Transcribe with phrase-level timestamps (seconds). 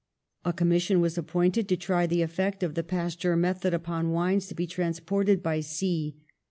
[0.43, 4.55] A commission was appointed to try the effect of the Pasteur method upon wines to
[4.55, 6.15] be trans ported by sea.